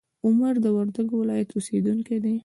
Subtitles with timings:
[0.25, 2.35] عمر د وردګو ولایت اوسیدونکی دی.